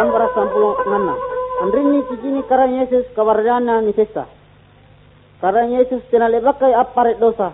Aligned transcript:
Gambar 0.00 0.32
sampulong 0.32 0.80
ngana. 0.80 1.14
Andrini 1.60 2.00
kikini 2.08 2.40
karang 2.48 2.72
Yesus 2.72 3.04
kawarjana 3.12 3.84
ni 3.84 3.92
sesa. 3.92 4.24
Karang 5.44 5.76
Yesus 5.76 6.00
tinalebakai 6.08 6.72
aparet 6.72 7.20
dosa. 7.20 7.52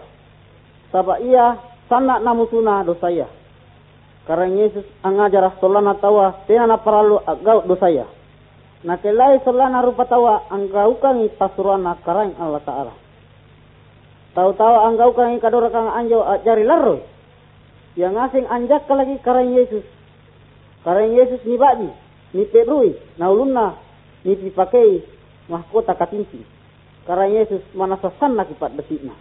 Saba 0.95 1.19
ia 1.19 1.59
sana 1.91 2.23
namusuna 2.23 2.87
dosa 2.87 3.11
ia. 3.11 3.27
Karang 4.31 4.63
Yesus 4.63 4.87
angajarah 5.03 5.59
solana 5.59 5.99
tawa 5.99 6.47
tenana 6.47 6.79
paralu 6.79 7.19
agau 7.27 7.67
dosa 7.67 7.91
ia. 7.91 8.07
Nakelai 8.87 9.43
solana 9.43 9.83
rupa 9.83 10.07
tawa 10.07 10.47
anggaukangi 10.47 11.35
pasuruana 11.35 11.99
karang 12.07 12.31
Allah 12.39 12.63
Ta'ala. 12.63 12.95
Tahu-tahu 14.39 14.77
anggaukangi 14.95 15.43
kadorakang 15.43 15.91
anjo 15.91 16.23
ajari 16.23 16.63
laroi. 16.63 17.03
Yang 17.99 18.15
asing 18.31 18.47
anjak 18.47 18.87
lagi 18.87 19.19
karang 19.27 19.51
Yesus. 19.51 19.83
Karang 20.87 21.11
Yesus 21.11 21.43
ni 21.43 21.59
baji, 21.59 22.06
ni 22.35 22.49
perui, 22.49 22.97
naulunna, 23.21 23.77
ni 24.25 24.35
dipakai 24.35 25.05
mahkota 25.47 25.95
katinci. 25.95 26.43
Karang 27.07 27.31
Yesus 27.31 27.63
mana 27.75 27.95
sasanna 28.03 28.43
kipat 28.51 28.75
betikna. 28.75 29.15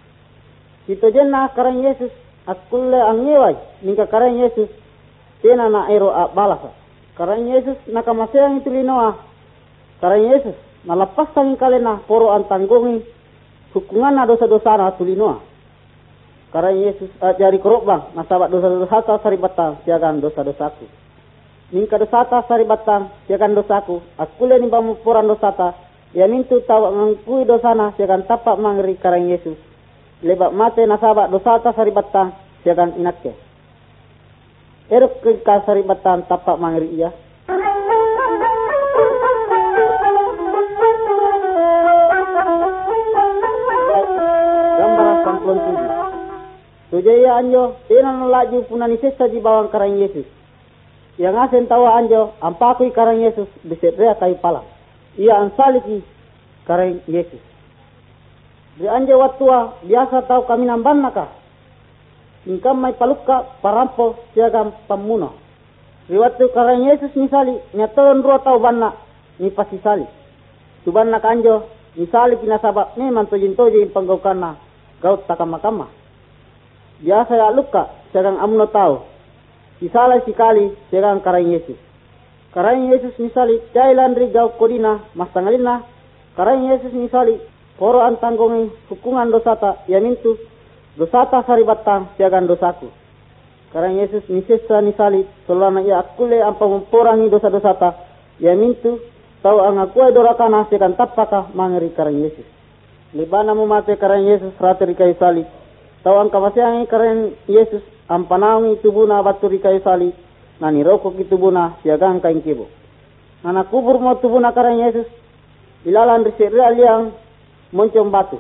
Kita 0.90 1.13
jenna 1.13 1.54
karang 1.54 1.86
Yesus 1.86 2.10
akulle 2.49 2.98
angewai, 2.98 3.58
nika 3.86 4.10
karang 4.10 4.41
Yesus 4.41 4.70
tena 5.46 5.70
na 5.70 5.90
ero 5.94 6.10
balasa. 6.34 6.73
Karang 7.13 7.46
Yesus 7.46 7.77
nakamaseang 7.86 8.66
itu 8.66 8.73
linoa. 8.73 9.22
Karang 10.02 10.26
Yesus 10.26 10.58
nalapas 10.85 11.30
tanging 11.38 11.62
kalena 11.62 12.02
poro 12.10 12.34
antanggongi 12.34 13.05
hukuman 13.74 14.18
dosa-dosa 14.26 14.82
na 14.82 14.98
tulinoa. 14.98 15.38
Karang 16.49 16.82
Yesus 16.82 17.12
ajari 17.22 17.62
korokbang 17.62 18.18
nasabat 18.18 18.49
dosa-dosa 18.49 19.05
ta 19.05 19.22
saribata 19.22 19.77
siagan 19.85 20.24
dosa-dosaku. 20.24 21.05
Ningka 21.74 21.98
dosata 21.98 22.46
saribata 22.46 23.10
siagan 23.26 23.58
dosaku. 23.58 23.98
Akule 24.22 24.62
ni 24.62 24.70
pamupuran 24.70 25.26
dosata. 25.26 25.74
Ya 26.13 26.30
mintu 26.30 26.62
tawa 26.62 26.94
ngangkui 26.94 27.49
dosana 27.49 27.90
siagan 27.98 28.30
tapak 28.30 28.62
mangri 28.62 29.02
karang 29.02 29.26
Yesus. 29.26 29.57
Lebak 30.22 30.54
mate 30.54 30.85
nasabak 30.85 31.34
dosata 31.34 31.74
saribata 31.74 32.38
siagan 32.62 32.94
inakke. 33.02 33.34
Eruk 34.94 35.26
ka 35.41 35.66
saribatan 35.66 36.30
tapak 36.30 36.62
mangri 36.62 36.94
iya. 36.94 37.10
Tujuh. 45.46 45.77
Tujaya 46.90 47.38
anjo, 47.38 47.77
tenan 47.85 48.34
laju 48.34 48.66
punani 48.66 48.98
sesa 48.98 49.29
di 49.29 49.38
bawang 49.38 49.70
karang 49.70 49.98
Yesus. 50.02 50.26
Yang 51.16 51.35
asen 51.48 51.71
tawa 51.71 51.96
anjo, 51.96 52.35
ampakui 52.44 52.91
karang 52.91 53.24
Yesus 53.24 53.48
besetrea 53.63 54.20
kayu 54.20 54.35
pala. 54.44 54.68
Ia 55.16 55.48
ansaliki 55.48 56.04
karang 56.68 56.99
Yesus. 57.07 57.40
Di 58.76 58.84
anjo 58.84 59.16
watua, 59.16 59.80
biasa 59.88 60.27
tahu 60.27 60.44
kami 60.44 60.68
namban 60.68 60.99
naka. 60.99 61.32
Ingkam 62.44 62.84
may 62.84 62.91
palukka, 62.99 63.63
parampo, 63.63 64.19
siagam 64.35 64.75
pamuno. 64.91 65.40
Di 66.12 66.19
waktu 66.19 66.52
karang 66.52 66.84
Yesus 66.84 67.16
misali, 67.16 67.56
nyatoon 67.72 68.19
ruwa 68.19 68.44
tau 68.44 68.59
banna, 68.59 68.91
ni 69.40 69.47
pasisali. 69.56 70.03
Tuban 70.84 71.16
na 71.16 71.24
kanjo, 71.24 71.63
misali 71.96 72.35
pinasabak 72.35 73.00
memang 73.00 73.31
tojin-tojin 73.31 73.96
panggaukana, 73.96 74.59
gaut 75.00 75.24
takama-kama. 75.31 75.88
Biasa 77.00 77.40
ya 77.40 77.56
luka, 77.56 77.88
siagang 78.12 78.38
amuno 78.38 78.68
tau. 78.68 79.15
Isalai 79.84 80.23
sikali, 80.23 80.72
siagang 80.88 81.19
karang 81.19 81.51
Yesus. 81.51 81.75
Karang 82.56 82.88
Yesus 82.88 83.12
misali, 83.19 83.59
jailan 83.75 84.16
ri 84.16 84.31
gau 84.31 84.56
kodina, 84.56 85.03
mas 85.12 85.28
tangalina. 85.35 85.84
Karang 86.40 86.72
Yesus 86.72 86.95
misali, 86.95 87.35
poro 87.75 88.00
antanggongi 88.00 88.72
hukungan 88.88 89.27
dosata, 89.35 89.83
ya 89.91 90.00
mintu, 90.00 90.39
dosata 90.95 91.44
saribatang, 91.44 92.16
siagang 92.16 92.47
dosaku. 92.47 92.88
Karang 93.75 94.00
Yesus 94.00 94.23
misesa 94.31 94.79
nisali, 94.79 95.27
solana 95.44 95.83
ia 95.83 96.00
akule 96.00 96.39
ampa 96.39 96.63
memporangi 96.63 97.27
dosa-dosata, 97.27 97.91
ya 98.39 98.55
mintu, 98.55 99.03
tau 99.44 99.59
ang 99.59 99.83
akuai 99.83 100.16
dorakana 100.16 100.71
siagang 100.71 100.95
tapaka 100.95 101.51
mangeri 101.51 101.91
karang 101.91 102.23
Yesus. 102.23 102.47
Libana 103.11 103.51
mo 103.51 103.67
mate 103.67 104.00
karang 104.00 104.23
Yesus 104.23 104.55
rateri 104.55 104.95
kayu 104.95 105.19
sali. 106.05 106.13
Tau 106.13 106.21
ang 106.21 106.29
kamasiangi 106.29 106.85
karang 106.85 107.33
Yesus 107.49 107.81
ang 108.05 108.29
panawang 108.29 108.77
itubuna 108.77 109.25
baturi 109.25 109.57
kayu 109.57 109.81
sali. 109.81 110.13
Nani 110.61 110.85
rokok 110.85 111.17
itubuna 111.17 111.81
siagang 111.81 112.21
kain 112.21 112.45
kibo. 112.45 112.69
Nana 113.43 113.66
kubur 113.66 113.97
mo 113.97 114.13
tubuna 114.21 114.53
karang 114.53 114.77
Yesus. 114.77 115.09
Ilalan 115.85 116.25
risirreal 116.25 116.77
yang 116.77 117.01
moncong 117.73 118.09
batu. 118.13 118.38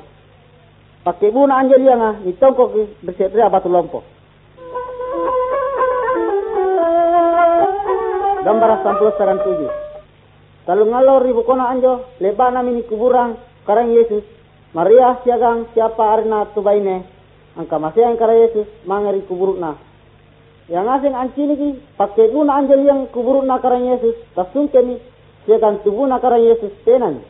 Pakai 1.05 1.29
buna 1.29 1.61
anjel 1.61 1.81
yang 1.85 2.01
ah, 2.01 2.15
itongkok 2.25 3.01
risirreal 3.05 3.49
batu 3.49 3.69
lompo. 3.69 4.01
Gambar 8.45 8.85
sampul 8.85 9.09
saran 9.17 9.41
tujuh. 9.41 9.73
Kalau 10.65 10.85
ngalor 10.85 11.21
ribu 11.25 11.45
kona 11.45 11.69
anjo, 11.69 12.09
lebana 12.21 12.61
mini 12.61 12.85
kuburang 12.85 13.37
karang 13.65 13.93
Yesus. 13.93 14.21
Maria 14.73 15.17
siagang 15.25 15.69
siapa 15.73 16.01
arena 16.01 16.45
tubaine. 16.53 17.14
Angka 17.55 17.79
masih 17.79 18.03
yang 18.03 18.19
karang 18.19 18.39
Yesus 18.43 18.67
mangeri 18.83 19.23
kuburukna. 19.23 19.79
Yang 20.67 20.85
asing 20.99 21.13
ancini 21.15 21.53
ki 21.55 21.69
pakai 21.95 22.27
guna 22.27 22.59
anjel 22.59 22.83
yang 22.83 23.07
kuburukna 23.15 23.63
karang 23.63 23.87
Yesus. 23.87 24.15
Tasung 24.35 24.67
siagang 25.47 25.79
tubuna 25.87 26.19
karang 26.19 26.43
Yesus 26.43 26.73
tenan. 26.83 27.23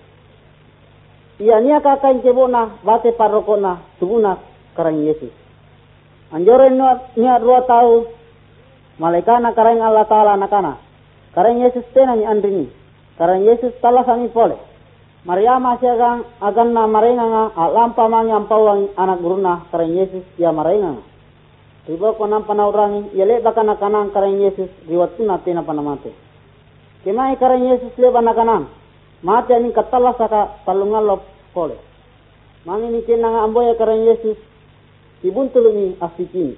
Ia 1.38 1.62
nia 1.62 1.84
kakain 1.84 2.24
kebona 2.24 2.80
bate 2.82 3.14
parokona 3.14 3.86
tubuna 4.02 4.42
karang 4.74 5.06
Yesus. 5.06 5.30
Anjoren 6.34 6.80
nia 7.20 7.36
dua 7.38 7.62
tahu 7.70 8.10
malaikana 8.98 9.54
karang 9.54 9.84
Allah 9.84 10.10
Ta'ala 10.10 10.42
nakana. 10.42 10.82
Karang 11.38 11.62
Yesus 11.62 11.86
tenan 11.94 12.26
andrini. 12.26 12.72
Karang 13.20 13.46
Yesus 13.46 13.78
talah 13.78 14.08
sami 14.08 14.32
pole. 14.32 14.58
Agang 15.26 16.22
agan 16.38 16.70
na 16.70 16.86
marenga 16.86 17.26
nga 17.26 17.44
alampa 17.58 18.06
mangi 18.06 18.30
ampawang 18.30 18.94
anak 18.94 19.18
guruna 19.26 19.66
karang 19.74 19.98
Yesus 19.98 20.22
ya 20.38 20.54
marenga 20.54 21.02
nga. 21.02 21.04
Ribo 21.90 22.14
ko 22.14 22.30
nang 22.30 22.46
panaurangi 22.46 23.10
yale 23.18 23.42
baka 23.42 23.66
na 23.66 23.74
kanang 23.74 24.14
karang 24.14 24.38
Yesus 24.38 24.70
riwatu 24.86 25.26
na 25.26 25.42
tena 25.42 25.66
panamate. 25.66 26.14
Kemai 27.02 27.42
karang 27.42 27.66
Yesus 27.66 27.90
leba 27.98 28.22
na 28.22 28.38
kanang. 28.38 28.70
Mate 29.26 29.58
ani 29.58 29.74
katala 29.74 30.14
saka 30.14 30.62
talungalo 30.62 31.26
pole. 31.58 31.82
Mangi 32.70 32.94
ni 32.94 33.02
kena 33.02 33.34
nga 33.34 33.50
amboya 33.50 33.74
karang 33.82 34.06
Yesus 34.06 34.38
ibuntulu 35.26 35.74
ni 35.74 35.98
asikini. 36.06 36.54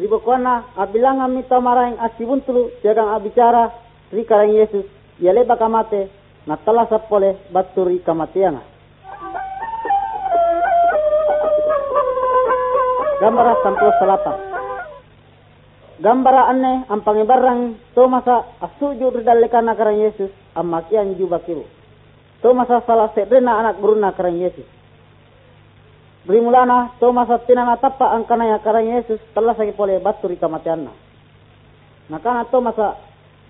Ribo 0.00 0.24
ko 0.24 0.32
na 0.40 0.64
abilanga 0.80 1.28
mita 1.28 1.60
maraing 1.60 2.00
asibuntulu 2.00 2.72
jagang 2.80 3.12
abicara 3.12 3.68
ri 4.16 4.24
karang 4.24 4.56
Yesus 4.56 4.88
yale 5.20 5.44
baka 5.44 5.68
mate 6.48 6.64
natala 6.64 6.88
sa 6.88 7.04
pole 7.04 7.36
baturi 7.52 8.00
kamatianga. 8.00 8.64
Gambara 13.20 13.52
sampul 13.60 13.92
salatan. 14.00 14.36
Gambara 15.98 16.48
anne 16.48 16.86
ang 16.88 17.02
pangibarang 17.04 17.76
tomasa 17.92 18.56
asuju 18.64 19.10
ridalika 19.12 19.60
na 19.60 19.74
karang 19.74 20.00
Yesus 20.00 20.30
ang 20.54 20.70
makian 20.70 21.18
juba 21.18 21.42
kibu. 21.44 21.66
Tomasa 22.38 22.86
salah 22.86 23.10
sedrena 23.12 23.58
anak 23.58 23.82
buruna 23.82 24.14
karang 24.14 24.38
Yesus. 24.38 24.64
Berimulana 26.22 26.94
tomasa 27.02 27.42
tinanatapa 27.42 28.14
ang 28.14 28.24
kanaya 28.30 28.62
karang 28.62 28.86
Yesus 28.86 29.18
telah 29.34 29.58
sakit 29.58 29.74
pole 29.74 29.98
baturi 29.98 30.38
kamatiana. 30.38 30.94
Nakana 32.08 32.46
tomasa 32.46 32.94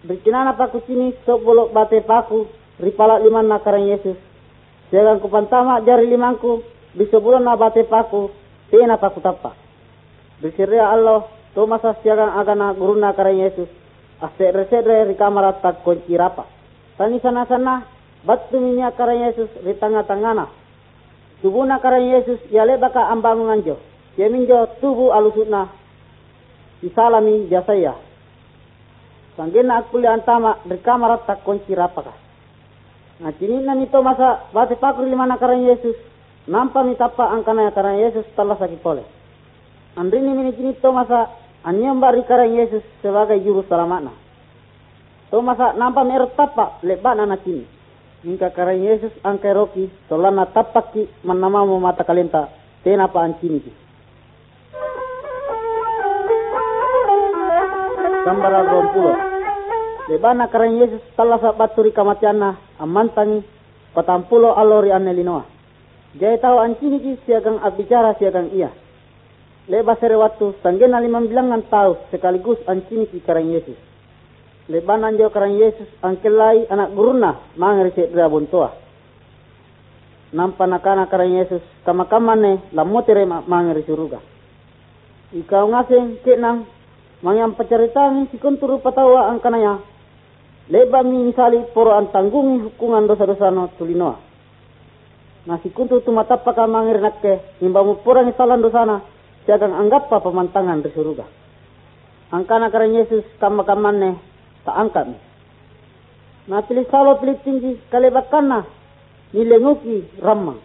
berkinana 0.09 0.57
paku 0.57 0.81
sini 0.89 1.13
bolok 1.29 1.77
bate 1.77 2.01
paku 2.01 2.49
ripala 2.79 3.19
liman 3.23 3.51
na 3.51 3.59
karang 3.63 3.91
Yesus. 3.91 4.17
Jangan 4.89 5.21
kupantama 5.21 5.85
jari 5.85 6.09
limangku, 6.09 6.65
bisa 6.97 7.21
bulan 7.21 7.45
na 7.45 7.59
bate 7.59 7.85
paku, 7.85 8.33
tena 8.73 8.97
paku 8.97 9.21
tapa. 9.21 9.53
Bersiria 10.41 10.89
Allah, 10.89 11.29
to 11.53 11.67
masa 11.69 11.99
siagang 12.01 12.39
agana 12.39 12.73
guru 12.73 12.97
na 12.97 13.13
karang 13.13 13.43
Yesus. 13.43 13.69
Ase 14.19 14.51
resedre 14.51 15.07
rikamara 15.07 15.61
tak 15.61 15.85
kunci 15.85 16.17
rapa. 16.17 16.47
Tani 16.99 17.23
sana 17.23 17.47
sana, 17.47 17.87
batu 18.25 18.59
minya 18.59 18.91
karang 18.97 19.29
Yesus 19.29 19.51
di 19.63 19.75
tengah-tengahna. 19.77 20.49
Tubuh 21.45 21.63
na 21.63 21.79
karang 21.79 22.09
Yesus, 22.09 22.43
yale 22.51 22.81
baka 22.81 23.13
ambangun 23.13 23.53
anjo. 23.53 23.79
Yeminjo 24.19 24.83
tubuh 24.83 25.15
alusutna, 25.15 25.71
isalami 26.83 27.47
jasaya. 27.47 27.95
Sanggena 29.39 29.87
akuli 29.87 30.11
antama 30.11 30.59
rikamara 30.67 31.23
tak 31.23 31.47
kunci 31.47 31.71
rapa 31.71 32.28
kini 33.19 33.67
na 33.67 33.75
nito 33.75 33.99
masa 33.99 34.47
bate 34.55 34.79
pakur 34.79 35.03
lima 35.03 35.27
na 35.27 35.43
karang 35.43 35.67
Yesus. 35.67 35.99
Nampa 36.47 36.87
mitapa 36.87 37.29
ang 37.35 37.43
kanaya 37.43 37.75
karang 37.75 37.99
Yesus 37.99 38.25
telah 38.39 38.55
sakit 38.55 38.79
pole. 38.79 39.03
Andri 39.99 40.23
ni 40.23 40.31
mini 40.33 40.55
kini 40.55 40.79
to 40.79 40.95
masa 40.95 41.35
anyam 41.67 41.99
bari 41.99 42.23
karang 42.25 42.55
Yesus 42.55 42.81
sebagai 43.03 43.43
juru 43.43 43.67
selamatna. 43.67 44.15
To 45.35 45.43
masa 45.43 45.75
nampak 45.75 46.07
merot 46.07 46.33
tapak 46.39 46.79
lebat 46.87 47.19
anak 47.19 47.43
ini. 47.45 47.67
Hingga 48.23 48.55
karang 48.55 48.87
Yesus 48.87 49.13
angkai 49.27 49.55
roki, 49.55 49.91
solana 50.07 50.47
tapak 50.47 50.95
ki 50.95 51.03
manamamu 51.27 51.79
mata 51.79 52.07
kalenta, 52.07 52.51
tena 52.87 53.11
pa 53.11 53.27
ancini 53.27 53.59
ki. 53.63 53.73
Sambara 58.27 58.63
rompulo. 58.63 59.28
Lebana 60.09 60.49
karang 60.49 60.81
Yesus 60.81 61.05
tala 61.15 61.37
sa 61.37 61.53
baturi 61.53 61.93
kamatiana, 61.93 62.57
amantangi, 62.81 63.45
patampulo 63.93 64.57
alori 64.57 64.89
anelinoa. 64.89 65.45
Jaya 66.17 66.41
tahu 66.41 66.57
ancini 66.65 66.99
ki 67.05 67.13
siagang 67.29 67.61
abicara 67.61 68.17
siagang 68.17 68.49
iya. 68.57 68.73
Leba 69.69 69.93
sere 70.01 70.17
waktu, 70.17 70.57
sanggena 70.65 70.97
limang 70.97 71.29
bilangan 71.29 71.61
tahu 71.69 72.09
sekaligus 72.09 72.57
ancini 72.65 73.05
ki 73.05 73.21
karang 73.21 73.53
Yesus 73.53 73.77
lebanan 74.69 75.17
jo 75.17 75.33
karang 75.33 75.57
Yesus 75.57 75.89
angkelai 76.05 76.69
anak 76.69 76.93
guruna 76.93 77.57
mangeri 77.57 77.93
se 77.97 78.05
dra 78.13 78.29
bontoa 78.29 78.71
nampa 80.37 80.69
nakana 80.69 81.09
karang 81.09 81.41
Yesus 81.41 81.65
kama 81.89 82.05
kamane 82.05 82.69
lamotere 82.77 83.25
mangeri 83.25 83.83
suruga 83.89 84.21
ikau 85.33 85.73
ngaseng 85.73 86.21
ke 86.21 86.37
nang 86.37 86.69
mangyam 87.25 87.57
pacaritani 87.57 88.29
sikun 88.29 88.61
turu 88.61 88.85
patawa 88.85 89.33
angkanaya 89.33 89.81
leba 90.69 91.03
mi 91.03 91.33
misali 91.33 91.65
poro 91.73 91.97
antanggungi 91.97 92.69
hukuman 92.69 93.09
dosa-dosa 93.09 93.49
no 93.51 93.73
tulinoa 93.81 94.17
nasi 95.49 95.73
kuntu 95.73 96.05
tumatapa 96.05 96.53
ka 96.53 96.69
mangeri 96.69 97.01
nakke 97.01 97.61
nimbamu 97.65 98.05
porang 98.05 98.29
salan 98.37 98.61
dosana 98.61 99.01
siagang 99.49 99.73
anggap 99.73 100.13
pa 100.13 100.21
pemantangan 100.21 100.85
di 100.85 100.93
angkana 102.29 102.69
karang 102.69 102.93
Yesus 102.97 103.25
kama 103.41 103.65
kamane 103.65 104.21
tak 104.65 104.77
angkat. 104.77 105.07
Na 106.49 106.65
pilih 106.65 106.89
salo 106.89 107.21
pilih 107.21 107.41
tinggi 107.45 107.77
kalebakana 107.89 108.65
nilenguki 109.33 110.21
ramang. 110.21 110.61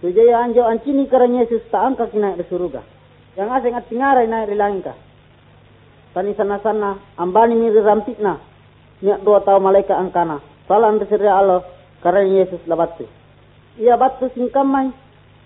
Tujaya 0.00 0.44
anjo 0.44 0.64
ancini 0.64 1.08
karang 1.08 1.36
Yesus 1.36 1.64
tak 1.68 1.92
angkat 1.92 2.12
kina 2.12 2.36
di. 2.36 2.44
Yang 3.36 3.48
asing 3.48 3.76
at 3.76 3.84
tingaray 3.88 4.26
na 4.28 4.48
rilangka. 4.48 4.96
Tani 6.10 6.34
sana-sana 6.34 6.98
ambani 7.16 7.54
mi 7.54 7.70
dua 9.00 9.40
tau 9.40 9.58
malaikat 9.58 9.96
angkana. 9.96 10.44
Salam 10.68 11.00
berseri 11.00 11.26
Allah 11.26 11.64
karang 12.04 12.30
Yesus 12.30 12.60
labatu. 12.68 13.08
Ia 13.80 13.96
batu 13.96 14.28
singkamai. 14.36 14.92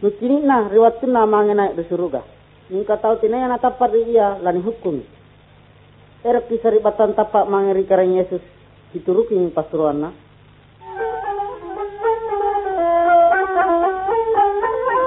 Nukini 0.03 0.43
na 0.45 0.69
riwatuna 0.69 1.25
mangenai 1.25 1.73
di 1.79 1.87
surga. 1.87 2.21
Ningka 2.69 2.99
tau 3.01 3.17
tinaya 3.23 3.49
na 3.49 3.57
tapat 3.63 3.95
iya 3.95 4.37
lani 4.43 4.61
hukum. 4.61 5.01
Erap 6.27 6.51
kisari 6.51 6.83
batan 6.83 7.15
tapak 7.17 7.47
mangeri 7.49 7.87
karang 7.87 8.13
Yesus 8.13 8.43
diturukin 8.93 9.55
pasturuanna. 9.55 10.13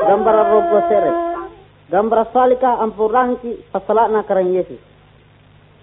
Gambar 0.07 0.35
robo 0.49 0.79
sere. 0.87 1.11
Gambar 1.91 2.19
salika 2.31 2.79
ampurangki 2.79 3.69
pasalakna 3.75 4.23
karang 4.23 4.55
Yesus. 4.55 4.79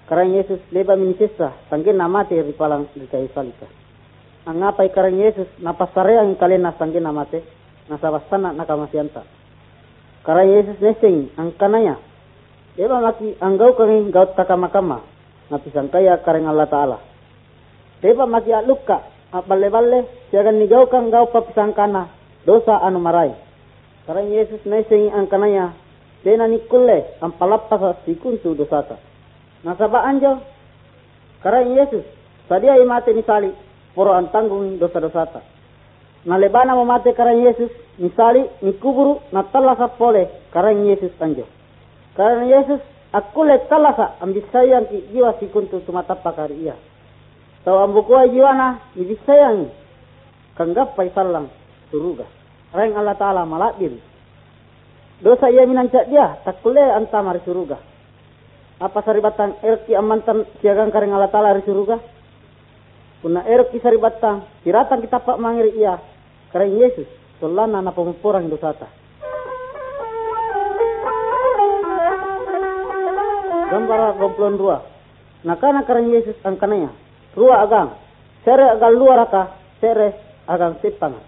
Karang 0.05 0.37
Yesus 0.37 0.61
leba 0.69 1.01
minisesa 1.01 1.57
sanggen 1.73 1.97
namate 1.97 2.37
ripalang 2.37 2.93
di 2.93 3.09
kayu 3.09 3.33
salika. 3.33 3.65
Angapai 4.45 4.93
karang 4.93 5.17
Yesus 5.17 5.49
napasareang 5.65 6.37
kalena 6.37 6.77
sanggen 6.77 7.09
namate 7.09 7.41
nasabastana 7.89 8.53
nakamasianta. 8.53 9.25
Karang 10.21 10.53
Yesus 10.53 10.77
nesing 10.85 11.33
angkanaya. 11.41 11.97
Leba 12.77 13.01
maki 13.01 13.39
anggau 13.41 13.73
kami 13.79 14.13
gaut 14.13 14.37
takama-kama 14.37 15.01
napisan 15.49 15.89
kaya 15.89 16.21
kareng 16.21 16.49
Allah 16.49 16.69
Ta'ala. 16.69 16.99
Teba 18.05 18.29
maki 18.29 18.53
luka, 18.69 19.01
balle-balle, 19.33 20.29
siagan 20.29 20.61
nigau 20.61 20.91
kang 20.93 21.09
gau 21.09 21.33
papisang 21.33 21.73
kana, 21.73 22.13
dosa 22.45 22.77
anu 22.85 23.01
marai. 23.01 23.33
Kareng 24.05 24.29
Yesus 24.29 24.61
nesing 24.69 25.09
ang 25.17 25.33
kanaya, 25.33 25.73
tena 26.21 26.45
nikulle 26.45 27.17
ang 27.25 27.33
palapasa 27.41 28.05
sikuntu 28.05 28.53
dosata. 28.53 29.14
Nasaba 29.65 30.05
anjo, 30.05 30.45
kareng 31.41 31.73
Yesus, 31.73 32.05
sadia 32.49 32.77
imate 32.77 33.17
ni 33.17 33.25
sali, 33.25 33.49
poro 33.97 34.13
ang 34.13 34.29
tanggung 34.29 34.77
dosa-dosata. 34.77 35.41
Nalebana 36.29 36.77
mamate 36.77 37.17
kareng 37.17 37.49
Yesus, 37.49 37.73
misali 37.97 38.45
na 39.33 39.43
talasa 39.49 39.89
pole 39.97 40.29
kareng 40.53 40.85
Yesus 40.85 41.17
anjo. 41.17 41.49
Kareng 42.13 42.47
Yesus 42.53 42.81
akule 43.15 43.63
talasa 43.71 44.19
ambisayang 44.19 44.91
ki 44.91 45.15
jiwa 45.15 45.39
sikuntu 45.39 45.79
tumatapa 45.87 46.35
kari 46.35 46.67
iya 46.67 46.75
tau 47.63 47.79
ambukua 47.79 48.27
jiwana 48.27 48.83
ibisayang 48.99 49.71
kanggapai 50.59 51.15
salang 51.15 51.47
suruga 51.95 52.27
reng 52.75 52.99
Allah 52.99 53.15
Ta'ala 53.15 53.47
malakdir 53.47 54.03
dosa 55.23 55.47
ia 55.47 55.63
minancak 55.63 56.11
dia 56.11 56.43
takule 56.43 56.83
anta 56.83 57.23
mari 57.23 57.39
suruga 57.47 57.79
apa 58.81 58.99
saribatan 59.07 59.59
erki 59.63 59.95
amantan 59.95 60.47
siagang 60.59 60.91
kareng 60.91 61.15
Allah 61.15 61.31
Ta'ala 61.31 61.55
ri 61.55 61.63
suruga 61.63 62.03
kuna 63.23 63.47
erki 63.47 63.79
saribatan 63.79 64.43
kiratan 64.67 65.03
kita 65.03 65.23
pak 65.23 65.39
mangiri 65.39 65.79
iya 65.79 66.03
kareng 66.51 66.79
Yesus 66.79 67.07
solana 67.39 67.79
na 67.79 67.95
pemupurang 67.95 68.51
dosata 68.51 69.05
gambara 73.75 74.15
gomplon 74.15 74.55
dua. 74.55 74.79
Nakana 75.43 75.83
karang 75.83 76.15
Yesus 76.15 76.39
angkananya. 76.47 76.95
Rua 77.35 77.67
agang. 77.67 77.99
Sere 78.47 78.71
agang 78.71 78.95
luar 78.95 79.27
raka. 79.27 79.59
Sere 79.83 80.41
agang 80.47 80.79
sipang. 80.79 81.19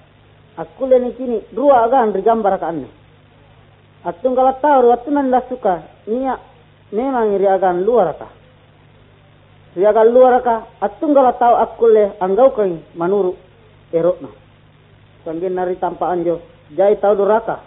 Aku 0.56 0.88
leni 0.88 1.12
kini 1.18 1.42
dua 1.52 1.84
agang 1.84 2.14
di 2.14 2.22
gambar 2.22 2.54
ka 2.56 2.70
anne. 2.70 2.88
Atun 4.06 4.38
kala 4.38 4.56
tahu 4.62 4.94
waktu 4.94 5.10
nanda 5.10 5.42
suka. 5.50 5.84
Nia 6.08 6.38
memang 6.92 7.34
iri 7.34 7.46
agang 7.46 7.82
luar 7.82 8.14
raka. 8.14 8.28
Iri 9.74 9.86
agang 9.86 10.10
luar 10.12 10.38
raka. 10.38 10.78
Atun 10.82 11.14
kala 11.14 11.34
tahu 11.38 11.54
aku 11.56 11.86
le 11.90 12.04
anggau 12.20 12.52
keng 12.54 12.82
manuru 12.94 13.34
erokna. 13.90 14.30
Sanggin 15.24 15.54
nari 15.54 15.78
tanpa 15.78 16.10
anjo. 16.12 16.42
Jai 16.74 16.98
tahu 16.98 17.14
duraka. 17.18 17.62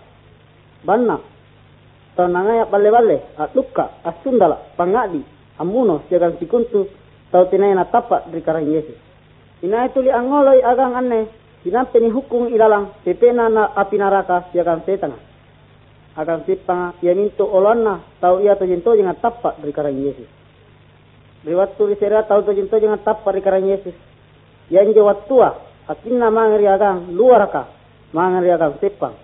Bannak 0.83 1.21
tanangaya 2.19 2.67
balle-balle 2.67 3.31
atluka 3.39 4.03
asundala 4.03 4.75
pangadi 4.75 5.23
amuno 5.55 6.03
siagang 6.11 6.35
sikuntu 6.35 6.91
tau 7.31 7.47
tinay 7.47 7.71
na 7.71 7.87
tapa 7.87 8.27
di 8.27 8.43
karang 8.43 8.67
Yesus. 8.67 8.99
Ina 9.63 9.87
li 9.87 10.11
angoloi 10.11 10.59
agang 10.59 10.99
anne 10.99 11.31
sinampe 11.63 11.99
hukum 11.99 12.51
ilalang 12.51 12.91
pepena 13.07 13.47
na 13.47 13.71
api 13.71 13.95
naraka 13.95 14.51
siagang 14.51 14.83
setanga. 14.83 15.28
Agang 16.19 16.43
sipanga 16.43 16.99
ia 16.99 17.15
minto 17.15 17.47
olana 17.47 18.03
tau 18.19 18.43
ia 18.43 18.59
to 18.59 18.67
jinto 18.67 18.91
jangan 18.91 19.15
tapa 19.23 19.55
di 19.63 19.71
karang 19.71 19.95
Yesus. 19.95 20.27
Di 21.47 21.55
waktu 21.55 21.79
di 21.79 21.95
sera 21.95 22.27
tau 22.27 22.43
to 22.43 22.51
jinto 22.51 22.75
jangan 22.75 22.99
tapa 22.99 23.31
di 23.31 23.39
karang 23.39 23.63
Yesus. 23.63 23.95
Yang 24.67 24.99
je 24.99 25.01
waktua 25.01 25.55
akinna 25.87 26.27
mangri 26.27 26.67
agang 26.67 27.15
luar 27.15 27.47
ka 27.47 27.71
mangri 28.11 28.51
agang 28.51 28.75
sipang 28.83 29.15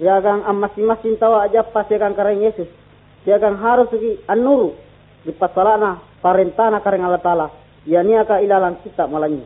Siagang 0.00 0.48
masing-masing 0.56 1.20
tawa 1.20 1.44
aja 1.44 1.60
pas 1.60 1.84
siagang 1.84 2.16
kareng 2.16 2.40
Yesus. 2.40 2.72
Siagang 3.28 3.60
harus 3.60 3.92
anuru 4.24 4.72
di 5.28 5.32
pasalana 5.36 6.00
parentana 6.24 6.80
kareng 6.80 7.04
Allah 7.04 7.20
Ta'ala. 7.20 7.46
Ya 7.84 8.00
niaka 8.00 8.40
ilalang 8.40 8.80
kita 8.80 9.04
malanyi. 9.04 9.44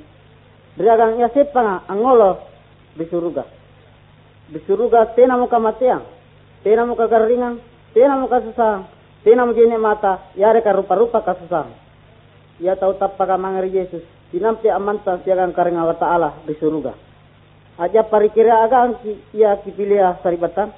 Siagang 0.79 1.19
ya 1.19 1.27
sepanga 1.35 1.83
angolo 1.91 2.39
di 2.95 3.03
surga. 3.03 3.43
Di 4.55 4.63
surga 4.63 5.19
tena 5.19 5.35
muka. 5.35 5.59
Tena 6.65 6.89
muka 6.89 7.07
garingan. 7.07 7.61
Tena 7.93 8.17
muka 8.17 8.41
susah. 8.41 8.89
Tena 9.23 9.45
muka 9.45 9.79
mata. 9.79 10.33
Ya 10.35 10.51
reka 10.51 10.73
rupa-rupa 10.73 11.21
kasusah. 11.21 11.69
Ya 12.59 12.75
tahu 12.75 12.97
tapaka 12.97 13.37
mangari 13.37 13.71
Yesus. 13.71 14.03
Sinampi 14.33 14.67
amantan 14.67 15.23
siagang 15.23 15.55
kareng 15.55 15.79
Allah 15.79 15.95
Ta'ala 15.95 16.31
di 16.43 16.59
surga 16.59 17.15
aja 17.79 18.07
parikira 18.07 18.63
agang 18.63 19.03
ia 19.35 19.59
kipilih 19.67 20.23
saribatan 20.23 20.71